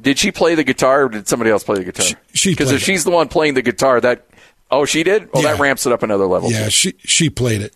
[0.01, 2.07] Did she play the guitar, or did somebody else play the guitar?
[2.33, 2.85] she because if it.
[2.85, 4.27] she's the one playing the guitar, that
[4.71, 5.29] oh, she did.
[5.35, 6.51] Oh, that ramps it up another level.
[6.51, 6.71] Yeah, too.
[6.71, 7.75] she she played it.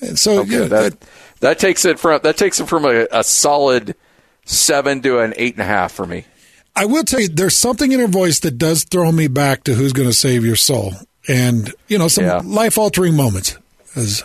[0.00, 0.96] And so Okay, yeah, that,
[1.40, 3.94] that takes it from that takes it from a, a solid
[4.44, 6.24] seven to an eight and a half for me.
[6.76, 9.74] I will tell you, there's something in her voice that does throw me back to
[9.74, 10.92] who's going to save your soul,
[11.28, 12.40] and you know, some Yeah.
[12.44, 13.58] life altering moments
[13.96, 14.24] as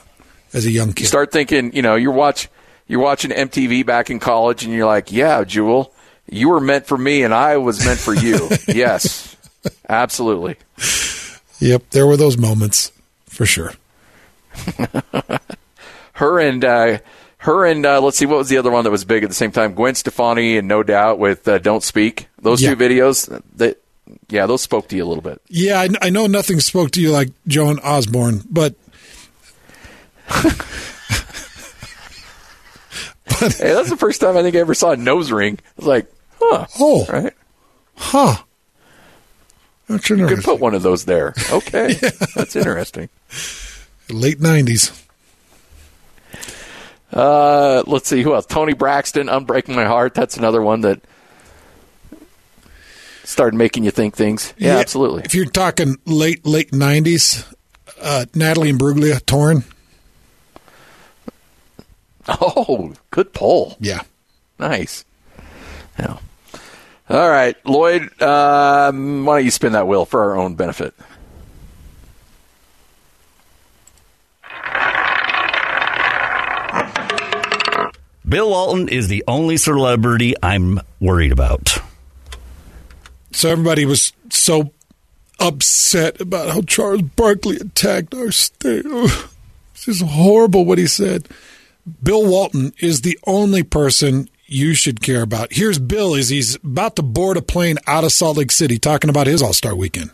[0.54, 1.08] as a young You kid.
[1.08, 2.48] start thinking, you know, you're watch
[2.88, 5.92] you're watching MTV back in college, and you're like, yeah, Jewel,
[6.30, 8.48] you were meant for me, and I was meant for you.
[8.68, 9.36] yes,
[9.90, 10.56] absolutely.
[11.60, 12.92] Yep, there were those moments
[13.28, 13.74] for sure.
[16.16, 16.98] Her and uh,
[17.40, 19.36] her and uh, let's see, what was the other one that was big at the
[19.36, 19.74] same time?
[19.74, 22.70] Gwen Stefani and No Doubt with uh, "Don't Speak." Those Yeah.
[22.72, 23.82] two videos, that
[24.30, 25.42] yeah, those spoke to you a little bit.
[25.48, 28.76] Yeah, I, I know nothing spoke to you like Joan Osborne, but
[33.28, 35.60] hey, that's the first time I think I ever saw a nose ring.
[35.62, 37.34] I was like, huh, oh, right,
[37.96, 38.36] huh?
[39.88, 41.34] That's you could put one of those there.
[41.52, 41.94] Okay,
[42.36, 43.10] that's interesting.
[44.10, 45.02] Late '90s.
[47.14, 48.46] Uh, let's see who else.
[48.46, 51.02] Toni Braxton, "Unbreaking My Heart." That's another one that
[53.24, 54.54] started making you think things.
[54.58, 55.24] Yeah, absolutely.
[55.24, 57.46] If you're talking late late '90s,
[58.02, 59.64] uh, Natalie Imbruglia, torn.
[62.28, 63.78] Oh, good poll.
[63.80, 64.02] Yeah.
[64.58, 65.06] Nice.
[66.00, 66.18] Yeah.
[67.08, 68.20] All right, Lloyd.
[68.20, 70.96] Um, why don't you spin that wheel for our own benefit?
[78.28, 81.78] Bill Walton is the only celebrity I'm worried about.
[83.32, 84.72] So everybody was so
[85.40, 88.86] upset about how Charles Barkley attacked our state.
[88.86, 91.28] It's just horrible what he said.
[92.02, 95.52] Bill Walton is the only person you should care about.
[95.52, 99.10] Here's Bill as he's about to board a plane out of Salt Lake City talking
[99.10, 100.12] about his All Star weekend.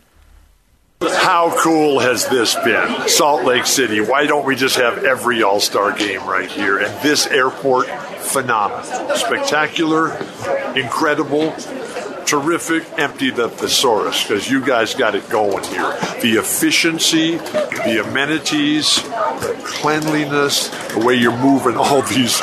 [1.10, 3.08] How cool has this been?
[3.08, 4.00] Salt Lake City.
[4.00, 6.78] Why don't we just have every All Star game right here?
[6.78, 7.88] And this airport,
[8.20, 8.84] phenomenal.
[9.16, 10.16] Spectacular,
[10.76, 11.52] incredible,
[12.24, 12.84] terrific.
[12.98, 15.90] Empty the thesaurus because you guys got it going here.
[16.22, 22.40] The efficiency, the amenities, the cleanliness, the way you're moving all these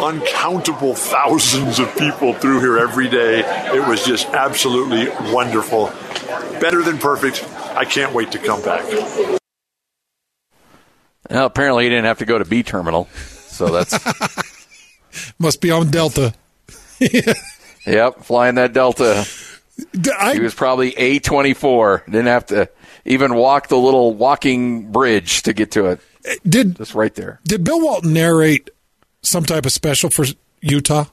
[0.00, 3.40] uncountable thousands of people through here every day.
[3.74, 5.92] It was just absolutely wonderful.
[6.60, 7.44] Better than perfect.
[7.76, 8.84] I can't wait to come back.
[11.30, 13.98] Now, apparently he didn't have to go to B terminal, so that's
[15.38, 16.34] Must be on Delta.
[17.86, 19.26] yep, flying that Delta.
[20.32, 22.02] he was probably A twenty four.
[22.06, 22.70] Didn't have to
[23.04, 26.00] even walk the little walking bridge to get to it.
[26.24, 27.40] Eh, did just right there.
[27.44, 28.70] Did Bill Walton narrate
[29.22, 30.24] some type of special for
[30.60, 31.06] Utah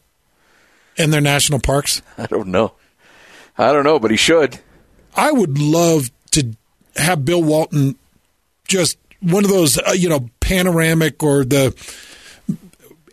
[0.97, 2.01] and their national parks?
[2.17, 2.73] I don't know.
[3.57, 4.59] I don't know, but he should.
[5.15, 6.55] I would love to
[6.95, 7.95] have Bill Walton
[8.67, 11.75] just one of those, uh, you know, panoramic or the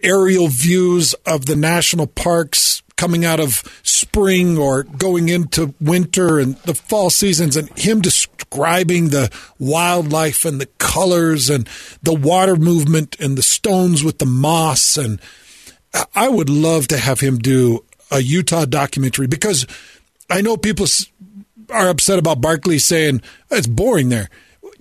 [0.03, 6.57] aerial views of the national parks coming out of spring or going into winter and
[6.59, 11.69] the fall seasons and him describing the wildlife and the colors and
[12.03, 14.97] the water movement and the stones with the moss.
[14.97, 15.21] And
[16.15, 19.67] I would love to have him do a Utah documentary because
[20.29, 20.87] I know people
[21.73, 24.29] are upset about Barkley saying it's boring there.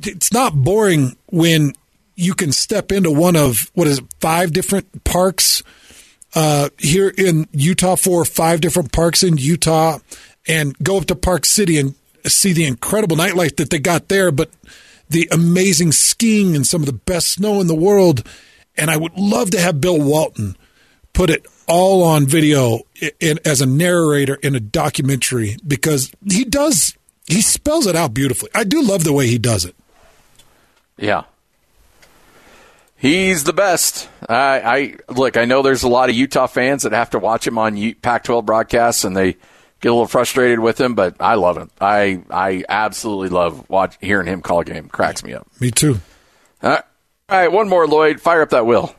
[0.03, 1.73] It's not boring when
[2.15, 5.63] you can step into one of what is it, five different parks
[6.33, 9.99] uh, here in Utah, four five different parks in Utah,
[10.47, 14.31] and go up to Park City and see the incredible nightlife that they got there,
[14.31, 14.49] but
[15.09, 18.25] the amazing skiing and some of the best snow in the world.
[18.77, 20.55] And I would love to have Bill Walton
[21.13, 22.81] put it all on video
[23.19, 26.95] in, as a narrator in a documentary because he does
[27.25, 28.49] he spells it out beautifully.
[28.53, 29.75] I do love the way he does it.
[30.97, 31.23] Yeah.
[32.97, 34.09] He's the best.
[34.29, 35.35] I, I look.
[35.35, 38.45] I know there's a lot of Utah fans that have to watch him on Pac-12
[38.45, 39.33] broadcasts, and they
[39.79, 40.93] get a little frustrated with him.
[40.93, 41.71] But I love him.
[41.79, 44.87] I I absolutely love watch, hearing him call a game.
[44.87, 45.47] Cracks me up.
[45.59, 45.99] Me too.
[46.61, 46.79] all
[47.27, 48.21] right, one more, Lloyd.
[48.21, 48.93] Fire up that wheel.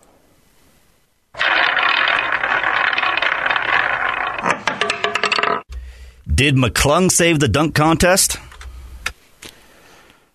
[6.35, 8.39] Did McClung save the dunk contest?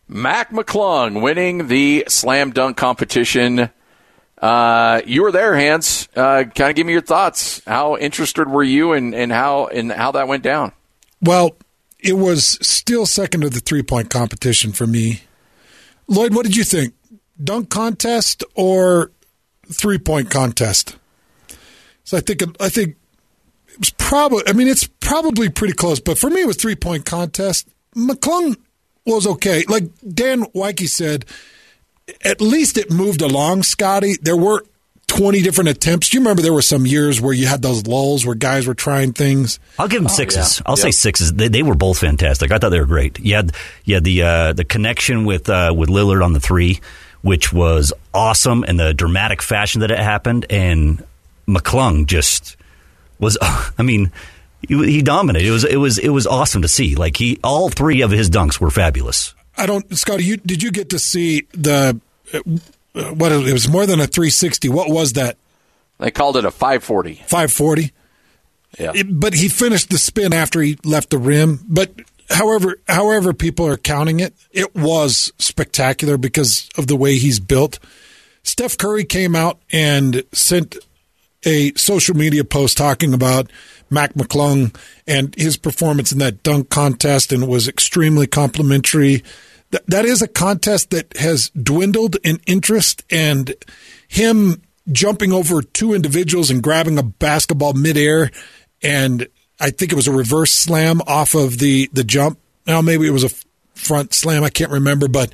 [0.08, 3.70] Mac McClung winning the slam dunk competition.
[4.40, 6.08] Uh, you were there, Hans.
[6.16, 7.62] Uh, kind of give me your thoughts.
[7.66, 10.72] How interested were you in, in how in how that went down?
[11.22, 11.58] Well,
[12.00, 15.22] it was still second to the three point competition for me.
[16.08, 16.94] Lloyd, what did you think?
[17.44, 19.12] Dunk contest or
[19.72, 20.96] three point contest?
[22.04, 22.97] So I think I think
[23.78, 24.42] it was probably.
[24.48, 27.70] I mean, it's probably pretty close, but for me, it was three point contest.
[27.96, 28.58] McClung
[29.06, 29.64] was okay.
[29.68, 31.26] Like Dan Woike said,
[32.24, 34.16] at least it moved along, Scotty.
[34.20, 34.64] There were
[35.08, 36.10] 20 different attempts.
[36.10, 38.74] Do you remember there were some years where you had those lulls where guys were
[38.74, 39.60] trying things?
[39.78, 40.58] I'll give them oh, sixes.
[40.58, 40.64] Yeah.
[40.66, 40.80] I'll yep.
[40.84, 41.34] say sixes.
[41.34, 42.52] They, they, were both fantastic.
[42.52, 43.20] I thought they were great.
[43.20, 43.54] You had,
[43.86, 46.82] you had the uh, the connection with uh, with Lillard on the three,
[47.22, 50.48] which was awesome, and the dramatic fashion that it happened.
[50.50, 51.06] And
[51.48, 52.58] McClung just
[53.20, 53.38] was.
[53.42, 54.12] I mean,
[54.68, 55.48] he, dominated.
[55.48, 56.96] It was it was it was awesome to see.
[56.96, 59.34] Like he, all three of his dunks were fabulous.
[59.58, 60.24] I don't, Scotty.
[60.24, 62.00] You did you get to see the
[62.34, 62.40] uh,
[63.14, 63.32] what?
[63.32, 64.70] It was more than a 360.
[64.70, 65.38] What was that?
[66.00, 67.16] They called it a 540.
[67.16, 67.92] 540.
[68.78, 68.92] Yeah.
[68.94, 71.60] It, but he finished the spin after he left the rim.
[71.68, 71.92] But
[72.30, 77.80] however, however people are counting it, it was spectacular because of the way he's built.
[78.44, 80.78] Steph Curry came out and sent
[81.48, 83.50] a social media post talking about
[83.90, 84.76] Mac McClung
[85.08, 89.24] and his performance in that dunk contest and was extremely complimentary.
[89.72, 93.56] Th- that is a contest that has dwindled in interest and
[94.10, 98.30] him jumping over two individuals and grabbing a basketball midair
[98.84, 99.28] and
[99.60, 102.40] I think it was a reverse slam off of the, the jump.
[102.68, 103.32] Now maybe it was a
[103.74, 104.44] front slam.
[104.44, 105.32] I can't remember, but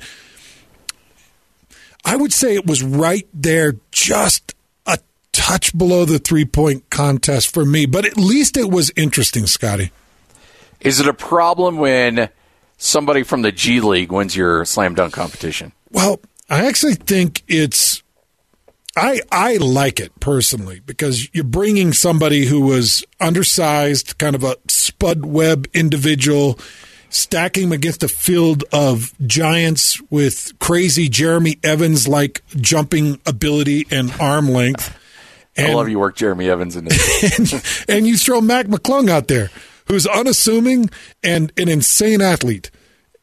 [2.04, 4.54] I would say it was right there, just
[5.44, 9.92] touch below the three point contest for me, but at least it was interesting, Scotty.
[10.80, 12.30] Is it a problem when
[12.78, 15.72] somebody from the G League wins your slam dunk competition?
[15.90, 18.02] Well, I actually think it's
[18.96, 24.56] I I like it personally because you're bringing somebody who was undersized, kind of a
[24.68, 26.58] Spud Webb individual,
[27.10, 34.10] stacking him against a field of giants with crazy Jeremy Evans like jumping ability and
[34.18, 34.98] arm length.
[35.56, 37.38] And, I love you work Jeremy Evans in this.
[37.88, 39.50] and, and you throw Mac McClung out there,
[39.86, 40.90] who's unassuming
[41.22, 42.70] and an insane athlete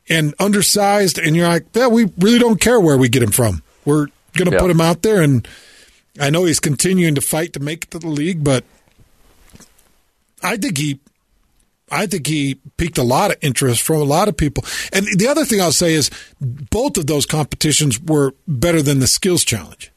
[0.09, 3.63] and undersized, and you're like, yeah, we really don't care where we get him from.
[3.85, 5.47] We're going to put him out there, and
[6.19, 8.63] I know he's continuing to fight to make it to the league, but
[10.43, 10.99] I think he,
[11.89, 14.63] I think he piqued a lot of interest from a lot of people.
[14.91, 19.07] And the other thing I'll say is, both of those competitions were better than the
[19.07, 19.91] skills challenge.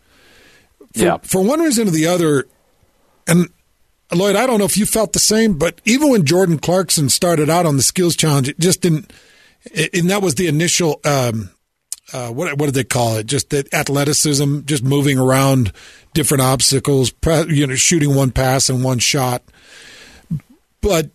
[0.95, 1.19] For, yeah.
[1.19, 2.47] for one reason or the other,
[3.27, 3.49] and
[4.13, 7.51] Lloyd, I don't know if you felt the same, but even when Jordan Clarkson started
[7.51, 9.13] out on the skills challenge, it just didn't.
[9.93, 11.01] And that was the initial.
[11.05, 11.51] Um,
[12.13, 13.27] uh, what what did they call it?
[13.27, 15.73] Just the athleticism, just moving around
[16.13, 17.13] different obstacles,
[17.49, 19.43] you know, shooting one pass and one shot.
[20.81, 21.11] But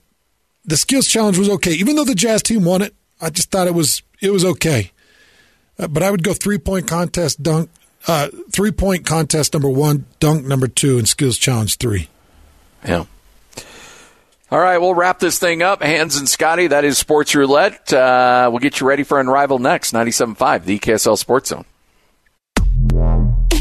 [0.66, 2.96] the skills challenge was okay, even though the Jazz team won it.
[3.22, 4.92] I just thought it was it was okay.
[5.78, 7.70] Uh, but I would go three point contest, dunk,
[8.08, 12.10] uh, three point contest number one, dunk number two, and skills challenge three.
[12.86, 13.06] Yeah.
[14.52, 15.84] All right, we'll wrap this thing up.
[15.84, 17.94] Hans and Scotty, that is Sports Roulette.
[17.94, 21.66] Uh, we'll get you ready for Unrivaled next, 97.5, the KSL Sports Zone.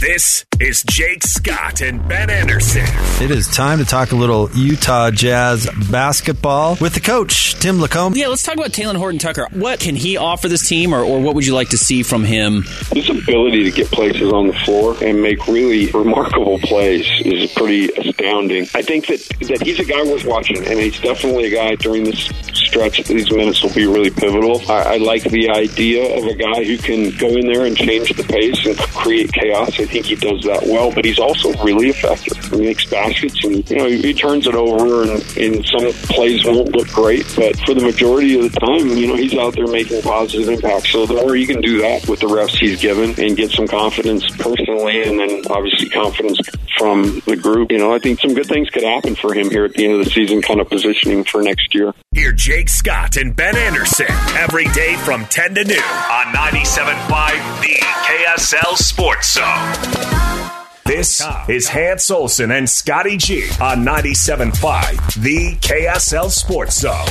[0.01, 2.85] This is Jake Scott and Ben Anderson.
[3.21, 8.15] It is time to talk a little Utah Jazz basketball with the coach, Tim Lacombe.
[8.15, 9.49] Yeah, let's talk about Talen Horton Tucker.
[9.51, 12.23] What can he offer this team, or, or what would you like to see from
[12.23, 12.63] him?
[12.93, 17.89] His ability to get places on the floor and make really remarkable plays is pretty
[17.95, 18.69] astounding.
[18.77, 19.19] I think that,
[19.49, 22.31] that he's a guy worth watching, and he's definitely a guy during this
[22.69, 23.03] stretch.
[23.05, 24.61] These minutes will be really pivotal.
[24.71, 28.15] I, I like the idea of a guy who can go in there and change
[28.15, 29.81] the pace and create chaos.
[29.81, 32.37] I think he does that well, but he's also really effective.
[32.53, 36.45] He makes baskets and, you know, he, he turns it over and, and some plays
[36.45, 39.67] won't look great, but for the majority of the time, you know, he's out there
[39.67, 40.89] making positive impact.
[40.89, 43.67] So the more you can do that with the refs he's given and get some
[43.67, 46.39] confidence personally and then obviously confidence
[46.77, 49.65] from the group, you know, I think some good things could happen for him here
[49.65, 51.93] at the end of the season, kind of positioning for next year.
[52.13, 57.77] Hear Jake Scott and Ben Anderson every day from 10 to noon on 97.5 The
[57.79, 60.75] KSL Sports Zone.
[60.85, 67.07] This is Hans Olsen and Scotty G on 97.5 The KSL Sports Zone.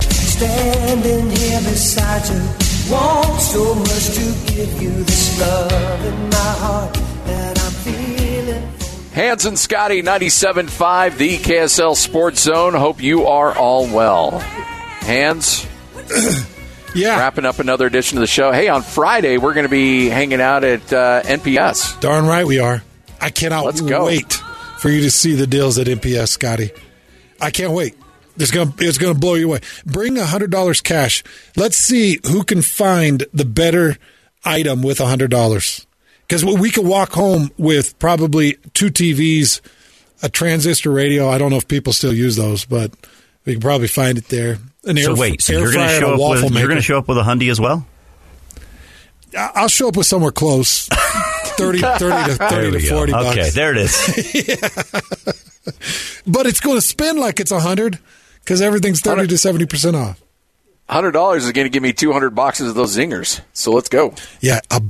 [0.00, 7.53] Standing here beside you, want so much to give you this love in my heart.
[9.14, 12.74] Hans and Scotty, 97.5, the KSL Sports Zone.
[12.74, 14.40] Hope you are all well.
[14.40, 15.68] Hans?
[16.96, 17.18] yeah.
[17.18, 18.50] Wrapping up another edition of the show.
[18.50, 22.00] Hey, on Friday, we're going to be hanging out at uh, NPS.
[22.00, 22.82] Darn right we are.
[23.20, 24.06] I cannot Let's go.
[24.06, 24.32] wait
[24.80, 26.72] for you to see the deals at NPS, Scotty.
[27.40, 27.96] I can't wait.
[28.36, 29.60] It's gonna it's gonna blow you away.
[29.86, 31.22] Bring a hundred dollars cash.
[31.56, 33.96] Let's see who can find the better
[34.44, 35.86] item with a hundred dollars.
[36.42, 39.60] Because we could walk home with probably two TVs,
[40.22, 41.28] a transistor radio.
[41.28, 42.90] I don't know if people still use those, but
[43.44, 44.58] we can probably find it there.
[44.84, 46.58] An so air, wait, so air you're going to fryer show up waffle with maker.
[46.58, 47.86] you're going to show up with a Hyundai as well?
[49.36, 50.88] I- I'll show up with somewhere close.
[51.56, 52.96] 30, 30 to, 30 to we go.
[52.96, 53.38] 40 bucks.
[53.38, 55.40] Okay, there it is.
[56.26, 57.98] But it's going to spend like it's a 100
[58.40, 60.22] because everything's 30 to 70% off.
[60.88, 63.40] $100 is going to give me 200 boxes of those zingers.
[63.52, 64.14] So let's go.
[64.40, 64.82] Yeah, a,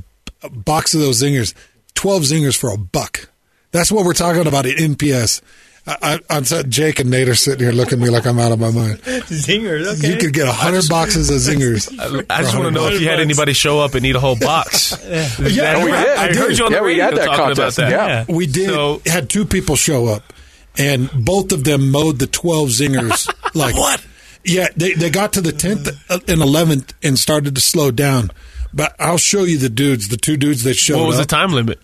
[0.43, 1.53] a box of those zingers,
[1.95, 3.29] 12 zingers for a buck.
[3.71, 5.41] That's what we're talking about at NPS.
[5.87, 8.51] I, I, I'm Jake and Nate are sitting here looking at me like I'm out
[8.51, 8.97] of my mind.
[9.03, 10.13] Zingers, okay.
[10.13, 11.87] You could get a hundred boxes of zingers.
[12.29, 14.37] I just want to know if you had anybody show up and need a whole
[14.37, 14.93] box.
[15.05, 16.17] Yeah, That- we I, did.
[16.17, 17.77] I I heard you on Yeah, the we radio had that talking contest.
[17.77, 18.27] about that.
[18.29, 19.05] Yeah, we did.
[19.07, 20.33] had two people show up,
[20.77, 23.29] and both of them mowed the twelve zingers.
[23.55, 24.03] like What?
[24.43, 28.31] Yeah, they they got to the tenth and eleventh and started to slow down.
[28.75, 31.53] But I'll show you the dudes, the two dudes that showed What was the time
[31.53, 31.79] limit?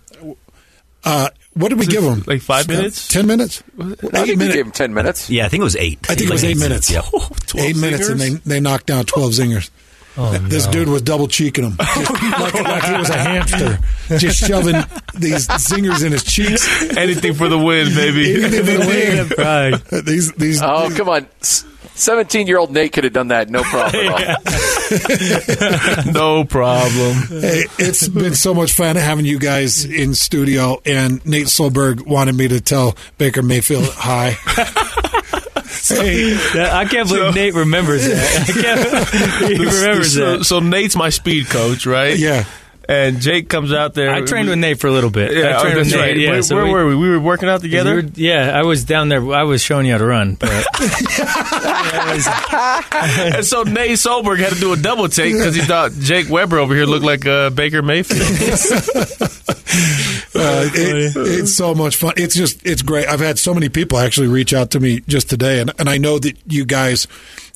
[1.04, 2.22] Uh, what did we give them?
[2.26, 3.08] Like five minutes?
[3.08, 3.62] Ten minutes?
[3.80, 5.28] I think we gave them 10 minutes.
[5.28, 5.98] Yeah, I think it was eight.
[6.08, 6.90] I think it was eight minutes.
[6.90, 7.04] Yep.
[7.56, 9.70] eight minutes, and they they knocked down twelve zingers.
[10.48, 13.78] this dude was double cheeking them, just like, like he was a hamster,
[14.18, 14.74] just shoving
[15.14, 16.68] these zingers in his cheeks.
[16.98, 18.34] Anything for the win, baby.
[18.44, 20.04] Anything for the win.
[20.04, 20.62] These these.
[20.62, 21.26] Oh, come on.
[22.02, 23.48] 17 year old Nate could have done that.
[23.48, 24.42] No problem at all.
[26.12, 27.14] no problem.
[27.28, 32.34] Hey, it's been so much fun having you guys in studio, and Nate Solberg wanted
[32.34, 34.30] me to tell Baker Mayfield hi.
[35.88, 38.48] hey, I can't believe Nate remembers that.
[38.48, 40.44] I can't, he remembers so, that.
[40.44, 42.18] So Nate's my speed coach, right?
[42.18, 42.44] Yeah.
[42.88, 44.10] And Jake comes out there.
[44.12, 45.32] I trained with Nate for a little bit.
[45.32, 46.00] Yeah, I trained oh, with that's Nate.
[46.00, 46.16] right.
[46.16, 46.96] Yeah, where so where we- were we?
[46.96, 47.94] We were working out together.
[47.96, 49.32] we were- yeah, I was down there.
[49.32, 50.50] I was showing you how to run, but
[52.12, 56.58] and so Nate Solberg had to do a double take because he thought Jake Weber
[56.58, 58.20] over here looked like uh, Baker Mayfield.
[60.34, 62.12] Uh, it, it's so much fun.
[62.16, 63.06] It's just it's great.
[63.06, 65.96] I've had so many people actually reach out to me just today, and and I
[65.98, 67.06] know that you guys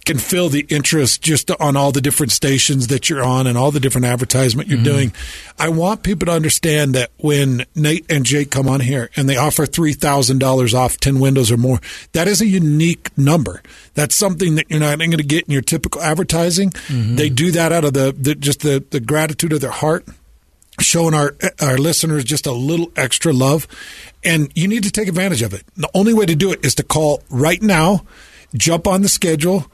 [0.07, 3.73] can feel the interest just on all the different stations that you're on and all
[3.73, 4.85] the different advertisement you're mm-hmm.
[4.85, 5.13] doing.
[5.59, 9.37] I want people to understand that when Nate and Jake come on here and they
[9.37, 11.81] offer three thousand dollars off ten windows or more,
[12.13, 13.63] that is a unique number.
[13.95, 16.71] That's something that you're not going to get in your typical advertising.
[16.71, 17.17] Mm-hmm.
[17.17, 20.07] They do that out of the, the just the the gratitude of their heart
[20.81, 23.67] showing our our listeners just a little extra love
[24.23, 26.75] and you need to take advantage of it the only way to do it is
[26.75, 28.05] to call right now
[28.55, 29.65] jump on the schedule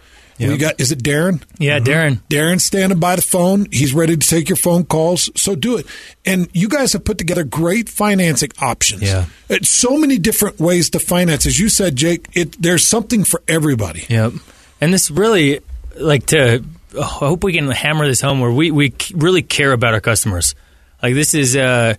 [0.51, 2.20] we got is it darren yeah, Darren.
[2.28, 5.86] darren's standing by the phone he's ready to take your phone calls so do it
[6.24, 9.26] and you guys have put together great financing options Yeah.
[9.49, 13.43] It's so many different ways to finance as you said jake it there's something for
[13.47, 14.32] everybody Yep.
[14.80, 15.61] And this really,
[15.97, 16.64] like, to
[16.99, 20.57] I hope we can hammer this home where we, we really care about our customers.
[21.01, 21.95] Like, this is, uh,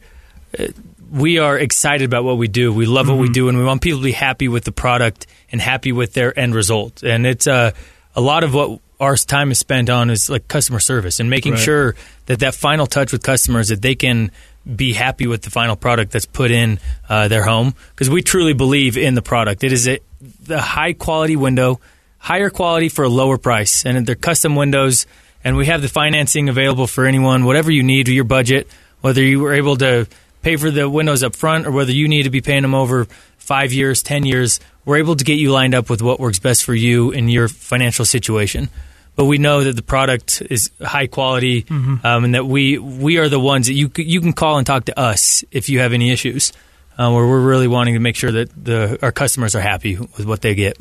[0.60, 0.68] uh,
[1.10, 2.74] we are excited about what we do.
[2.74, 5.28] We love what we do, and we want people to be happy with the product
[5.50, 7.04] and happy with their end result.
[7.04, 7.72] And it's uh,
[8.16, 11.54] a lot of what our time is spent on is like customer service and making
[11.54, 11.62] Right.
[11.62, 11.96] sure
[12.28, 14.32] that that final touch with customers that they can
[14.76, 18.54] be happy with the final product that's put in uh, their home because we truly
[18.54, 19.64] believe in the product.
[19.64, 20.00] It is a,
[20.44, 21.82] the high quality window,
[22.18, 25.06] higher quality for a lower price, and they're custom windows.
[25.44, 28.70] And we have the financing available for anyone, whatever you need your budget,
[29.02, 30.08] whether you were able to
[30.42, 33.06] pay for the windows up front or whether you need to be paying them over
[33.38, 34.62] five years, ten years.
[34.86, 37.48] We're able to get you lined up with what works best for you in your
[37.48, 38.70] financial situation.
[39.16, 42.04] But we know that the product is high quality, Mhm.
[42.04, 44.86] um, and that we we are the ones that you you can call and talk
[44.86, 46.52] to us if you have any issues.
[46.98, 50.26] Uh, where we're really wanting to make sure that the our customers are happy with
[50.26, 50.78] what they get.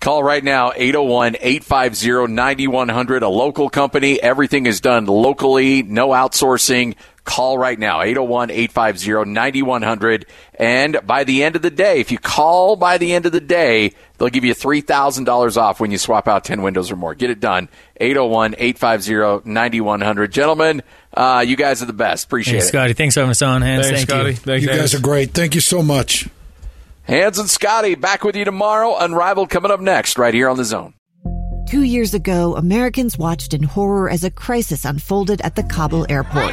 [0.00, 4.22] Call right now, 801 850 9100, a local company.
[4.22, 6.94] Everything is done locally, no outsourcing.
[7.24, 10.26] Call right now, 801 850 9100.
[10.58, 13.40] And by the end of the day, if you call by the end of the
[13.40, 17.14] day, they'll give you $3,000 off when you swap out 10 windows or more.
[17.14, 17.70] Get it done.
[17.98, 20.32] 801 850 9100.
[20.32, 20.82] Gentlemen,
[21.14, 22.26] uh, you guys are the best.
[22.26, 22.68] Appreciate Thanks, it.
[22.68, 22.92] Scotty.
[22.92, 23.86] Thanks for having us on, Hans.
[23.86, 24.52] Thanks, Thank Scotty.
[24.62, 24.68] you.
[24.70, 25.30] you guys are great.
[25.32, 26.28] Thank you so much.
[27.06, 28.96] Hans and Scotty back with you tomorrow.
[28.98, 30.92] Unrivaled coming up next, right here on the zone.
[31.68, 36.52] Two years ago, Americans watched in horror as a crisis unfolded at the Kabul airport.